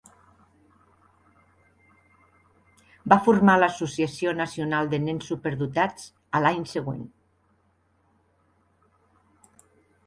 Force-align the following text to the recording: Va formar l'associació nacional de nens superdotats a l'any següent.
Va 3.13 3.17
formar 3.27 3.59
l'associació 3.65 4.33
nacional 4.39 4.91
de 4.95 5.01
nens 5.05 5.29
superdotats 5.33 6.09
a 6.39 6.43
l'any 6.47 6.67
següent. 6.73 7.07